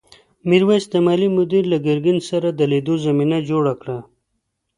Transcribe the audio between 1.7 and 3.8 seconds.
له ګرګین سره د لیدو زمینه جوړه